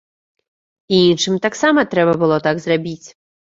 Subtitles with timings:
[0.93, 3.07] І іншым таксама трэба было так зрабіць!